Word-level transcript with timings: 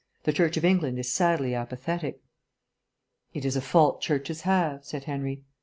The 0.23 0.33
Church 0.33 0.57
of 0.57 0.65
England 0.65 0.97
is 0.97 1.11
sadly 1.13 1.53
apathetic." 1.53 2.23
"It 3.35 3.45
is 3.45 3.55
a 3.55 3.61
fault 3.61 4.01
churches 4.01 4.41
have," 4.41 4.83
said 4.83 5.03
Henry. 5.03 5.43